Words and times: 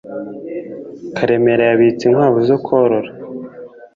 Karemera 1.15 1.63
yabitse 1.69 2.01
inkwavu 2.05 2.39
zo 2.49 2.57
korora 2.65 3.09